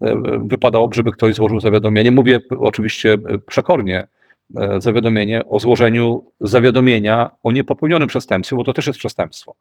[0.01, 4.07] E, Wypadałoby, żeby ktoś złożył zawiadomienie, mówię oczywiście e, przekornie,
[4.55, 9.55] e, zawiadomienie o złożeniu zawiadomienia o niepopełnionym przestępstwie, bo to też jest przestępstwo.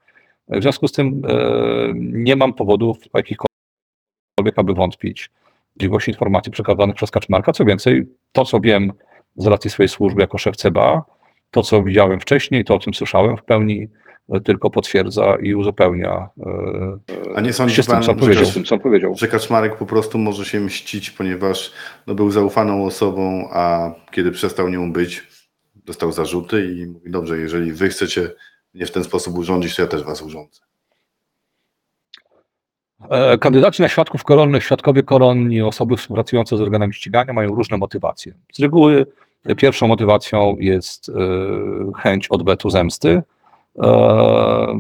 [0.49, 5.31] W związku z tym e, nie mam powodów jakichkolwiek, aby wątpić
[5.77, 7.53] w możliwość informacji przekazanych przez Kaczmarka.
[7.53, 8.92] Co więcej, to co wiem
[9.37, 11.05] z racji swojej służby jako szef CBA,
[11.57, 13.88] to co widziałem wcześniej, to o czym słyszałem w pełni
[14.29, 18.19] e, tylko potwierdza i uzupełnia e, A nie sądzi się z tym, pan, co że,
[18.19, 18.45] powiedział.
[18.64, 19.14] Co on powiedział.
[19.16, 21.73] że Kaczmarek po prostu może się mścić, ponieważ
[22.07, 25.27] no, był zaufaną osobą, a kiedy przestał nią być,
[25.75, 28.31] dostał zarzuty i mówi, dobrze, jeżeli wy chcecie
[28.75, 30.61] mnie w ten sposób urządzić, to ja też was urządzę.
[33.11, 38.35] E, Kandydaci na świadków koronnych, świadkowie koronni, osoby współpracujące z organami ścigania mają różne motywacje.
[38.53, 39.07] Z reguły
[39.55, 41.13] pierwszą motywacją jest e,
[41.97, 43.23] chęć odwetu zemsty.
[43.79, 44.79] E,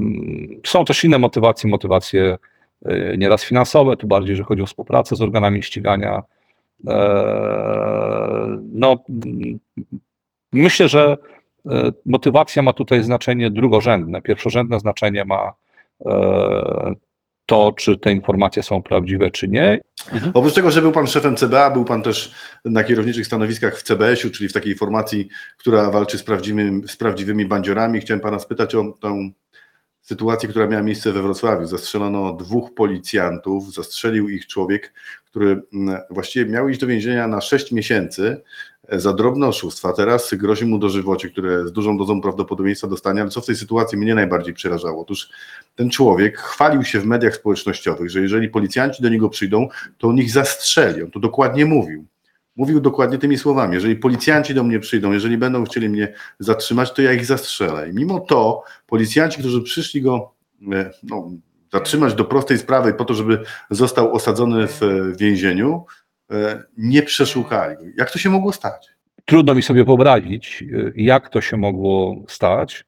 [0.66, 2.38] Są też inne motywacje, motywacje
[2.84, 6.22] e, nieraz finansowe, tu bardziej, że chodzi o współpracę z organami ścigania.
[8.72, 8.96] No,
[10.52, 11.16] myślę, że
[12.06, 14.22] motywacja ma tutaj znaczenie drugorzędne.
[14.22, 15.52] Pierwszorzędne znaczenie ma
[17.46, 19.80] to, czy te informacje są prawdziwe, czy nie.
[20.34, 24.30] Oprócz tego, że był pan szefem CBA, był pan też na kierowniczych stanowiskach w CBS-u,
[24.30, 28.00] czyli w takiej formacji, która walczy z prawdziwymi, z prawdziwymi bandziorami.
[28.00, 29.30] Chciałem pana spytać o tą
[30.00, 31.66] sytuację, która miała miejsce we Wrocławiu.
[31.66, 34.92] Zastrzelono dwóch policjantów, zastrzelił ich człowiek,
[35.36, 38.42] który mm, właściwie miał iść do więzienia na 6 miesięcy
[38.88, 39.92] e, za drobne oszustwa.
[39.92, 43.20] Teraz grozi mu dożywocie, które z dużą dozą prawdopodobieństwa dostanie.
[43.20, 45.02] Ale co w tej sytuacji mnie najbardziej przerażało?
[45.02, 45.28] Otóż
[45.74, 49.68] ten człowiek chwalił się w mediach społecznościowych, że jeżeli policjanci do niego przyjdą,
[49.98, 51.02] to on ich zastrzeli.
[51.02, 52.04] On to dokładnie mówił.
[52.56, 57.02] Mówił dokładnie tymi słowami: Jeżeli policjanci do mnie przyjdą, jeżeli będą chcieli mnie zatrzymać, to
[57.02, 57.90] ja ich zastrzelę.
[57.90, 60.32] I mimo to policjanci, którzy przyszli go
[60.72, 61.30] e, no,
[61.76, 65.84] zatrzymać do prostej sprawy po to, żeby został osadzony w e, więzieniu,
[66.30, 67.76] e, nie przeszukali.
[67.76, 67.82] go.
[67.96, 68.88] Jak to się mogło stać?
[69.24, 72.84] Trudno mi sobie wyobrazić, y, jak to się mogło stać.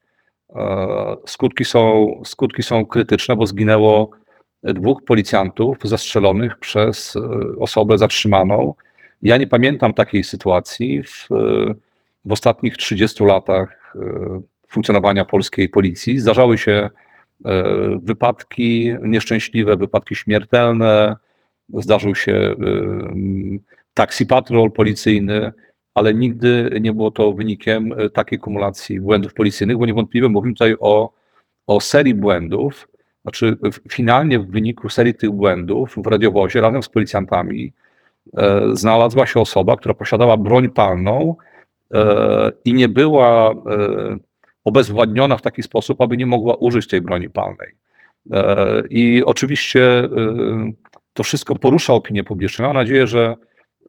[0.56, 4.10] E, Skutki są, skutki są krytyczne, bo zginęło
[4.62, 7.20] dwóch policjantów zastrzelonych przez e,
[7.58, 8.74] osobę zatrzymaną.
[9.22, 11.74] Ja nie pamiętam takiej sytuacji w, e,
[12.24, 16.18] w ostatnich 30 latach e, funkcjonowania polskiej policji.
[16.18, 16.90] Zdarzały się e,
[18.02, 21.16] wypadki nieszczęśliwe, wypadki śmiertelne.
[21.74, 22.56] Zdarzył się e,
[23.94, 25.52] taxi patrol policyjny,
[25.94, 30.76] ale nigdy nie było to wynikiem e, takiej kumulacji błędów policyjnych, bo niewątpliwie mówimy tutaj
[30.80, 31.12] o,
[31.66, 32.88] o serii błędów.
[33.22, 33.56] Znaczy,
[33.90, 37.72] finalnie w wyniku serii tych błędów w radiowozie razem z policjantami
[38.36, 41.36] e, znalazła się osoba, która posiadała broń palną
[41.94, 43.54] e, i nie była e,
[44.68, 47.74] obezwładniona w taki sposób, aby nie mogła użyć tej broni palnej.
[48.32, 50.08] E, I oczywiście e,
[51.12, 52.66] to wszystko porusza opinię publiczną.
[52.66, 53.34] Mam nadzieję, że,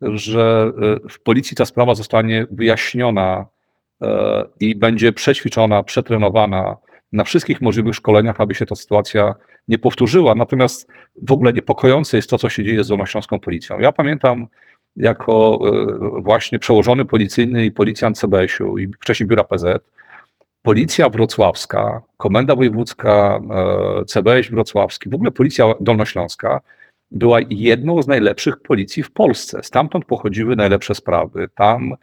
[0.02, 0.72] że
[1.06, 3.46] e, w policji ta sprawa zostanie wyjaśniona
[4.60, 6.78] i będzie przećwiczona, przetrenowana
[7.12, 9.36] na wszystkich możliwych szkoleniach, aby się ta sytuacja
[9.68, 10.36] nie powtórzyła.
[10.36, 10.88] Natomiast
[11.28, 13.80] w ogóle niepokojące jest to, co się dzieje z Dolnośląską Policją.
[13.80, 14.48] Ja pamiętam
[14.96, 15.60] jako
[16.22, 19.64] właśnie przełożony policyjny i policjant CBS-u i wcześniej biura PZ,
[20.62, 23.40] Policja Wrocławska, Komenda Wojewódzka,
[24.02, 26.62] e, CBS Wrocławski, w ogóle Policja Dolnośląska
[27.12, 29.64] była jedną z najlepszych policji w Polsce.
[29.64, 31.50] Stamtąd pochodziły najlepsze sprawy.
[31.56, 31.98] Tam e,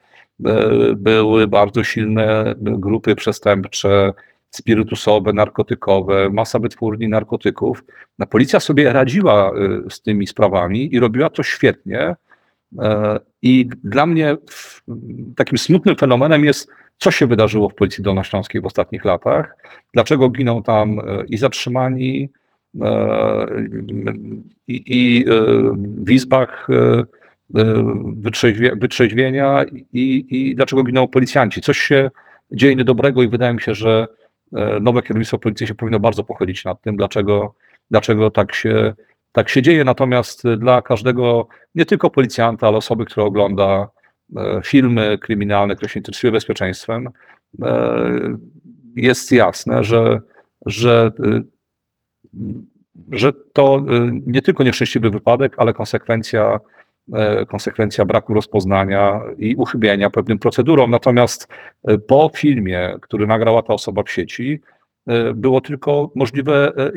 [0.96, 4.12] były bardzo silne grupy przestępcze,
[4.50, 7.84] spirytusowe, narkotykowe, masa wytwórni narkotyków.
[8.18, 12.16] No, policja sobie radziła e, z tymi sprawami i robiła to świetnie.
[12.78, 14.36] E, I dla mnie
[15.36, 19.56] takim smutnym fenomenem jest, co się wydarzyło w Policji Dolnośląskiej w ostatnich latach,
[19.94, 22.30] dlaczego giną tam e, i zatrzymani,
[22.80, 23.46] e,
[24.68, 25.24] i, i
[26.04, 26.68] w izbach
[28.16, 31.60] wytrzeźwie, wytrzeźwienia i, i dlaczego giną policjanci.
[31.60, 32.10] Coś się
[32.52, 34.06] dzieje niedobrego i wydaje mi się, że
[34.80, 37.54] nowe kierownictwo policji się powinno bardzo pochylić nad tym, dlaczego,
[37.90, 38.94] dlaczego tak, się,
[39.36, 39.84] tak się dzieje.
[39.84, 43.88] Natomiast e, dla każdego, nie tylko policjanta, ale osoby, która ogląda
[44.36, 47.08] e, filmy kryminalne, które się interesuje bezpieczeństwem,
[47.62, 48.36] e,
[48.96, 50.20] jest jasne, że,
[50.66, 51.40] że, e,
[53.12, 56.60] że to e, nie tylko nieszczęśliwy wypadek, ale konsekwencja,
[57.12, 60.90] e, konsekwencja braku rozpoznania i uchybienia pewnym procedurom.
[60.90, 61.48] Natomiast
[62.08, 64.60] po filmie, który nagrała ta osoba w sieci,
[65.34, 66.90] było tylko możliwe e,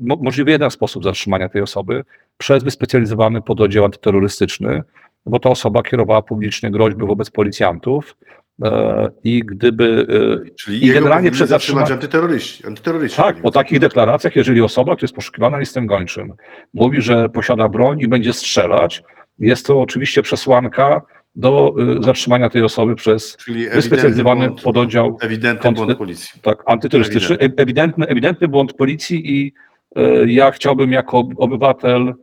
[0.00, 2.04] mo- możliwy jeden sposób zatrzymania tej osoby.
[2.38, 4.82] Przez wyspecjalizowany pododdział antyterrorystyczny,
[5.26, 8.16] bo ta osoba kierowała publicznie groźby wobec policjantów
[8.64, 10.06] e, i gdyby
[10.46, 12.66] e, Czyli I generalnie przed zatrzymać zatrzyma- antyterroryści.
[12.66, 16.32] antyterroryści tak, po takich deklaracjach, jeżeli osoba, która jest poszukiwana listem gończym,
[16.74, 19.02] mówi, że posiada broń i będzie strzelać,
[19.38, 21.02] jest to oczywiście przesłanka
[21.36, 26.40] do y, zatrzymania tej osoby przez Czyli wyspecjalizowany ewidentny pododdział ewidentny błąd policji.
[26.42, 27.36] tak, antyterrorystyczny.
[27.38, 29.52] E- Ewidentny, ewidentny błąd policji i
[29.96, 32.14] e, ja chciałbym jako ob- obywatel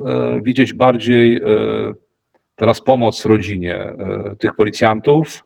[0.00, 1.40] e, widzieć bardziej
[2.56, 3.92] teraz pomoc rodzinie
[4.38, 5.44] tych policjantów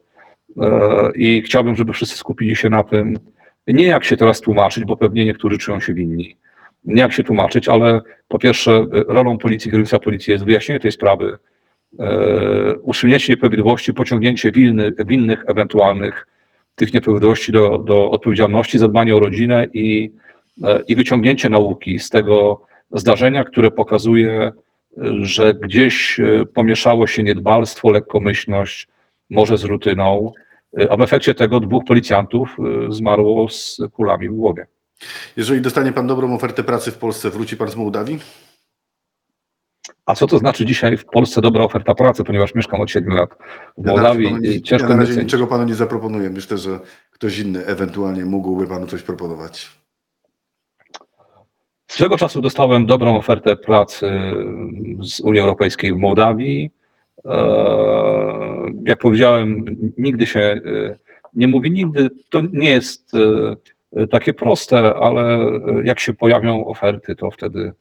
[1.14, 3.16] i chciałbym, żeby wszyscy skupili się na tym,
[3.66, 6.37] nie jak się teraz tłumaczyć, bo pewnie niektórzy czują się winni,
[6.85, 11.38] nie jak się tłumaczyć, ale po pierwsze rolą policji, kierownictwa policji jest wyjaśnienie tej sprawy,
[12.82, 16.26] usunięcie nieprawidłowości, pociągnięcie winny, winnych ewentualnych
[16.76, 20.12] tych nieprawidłowości do, do odpowiedzialności, zadbanie o rodzinę i,
[20.64, 24.52] e, i wyciągnięcie nauki z tego zdarzenia, które pokazuje, e,
[25.20, 28.88] że gdzieś e, pomieszało się niedbalstwo, lekkomyślność,
[29.30, 30.32] może z rutyną,
[30.78, 34.66] e, a w efekcie tego dwóch policjantów e, zmarło z kulami w głowie.
[35.37, 38.18] Jeżeli dostanie pan dobrą ofertę pracy w Polsce, wróci pan z Mołdawii?
[40.07, 43.31] A co to znaczy dzisiaj w Polsce dobra oferta pracy, ponieważ mieszkam od 7 lat
[43.79, 46.31] w Ja Mołdawii panu i ciężko ja na razie niczego panu nie zaproponuję.
[46.31, 49.70] Myślę, że ktoś inny ewentualnie mógłby panu coś proponować.
[51.90, 54.11] Swego czasu dostałem dobrą ofertę pracy
[55.03, 56.70] z Unii Europejskiej w Mołdawii.
[57.25, 59.64] Eee, Jak powiedziałem,
[59.99, 60.61] nigdy się e,
[61.35, 62.11] nie mówi nigdy.
[62.31, 65.38] To nie jest e, takie proste, ale
[65.85, 67.72] jak się pojawią oferty, to wtedy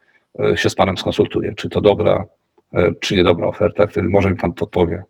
[0.56, 2.26] się z panem skonsultuję, czy to dobra,
[2.74, 3.88] e, czy niedobra oferta.
[3.88, 5.04] Wtedy może mi pan podpowie.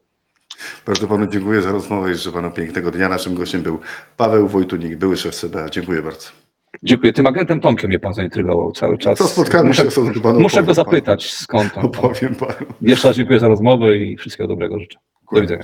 [0.86, 3.10] Bardzo panu dziękuję za rozmowę i życzę panu pięknego dnia.
[3.10, 3.80] Naszym gościem był
[4.18, 5.70] Paweł Wojtunik, były szef CBA.
[5.70, 6.28] Dziękuję bardzo.
[6.84, 7.14] Dziękuję.
[7.14, 9.18] Tym agentem Tomkiem mnie pan zaintrygował cały czas.
[9.18, 11.90] To spotkamy muszę, się, panu muszę go zapytać, skąd on.
[11.92, 12.06] Panu.
[12.08, 12.74] Opowiem panu.
[12.82, 15.00] Jeszcze raz dziękuję za rozmowę i wszystkiego dobrego życzę.
[15.34, 15.64] Do widzenia.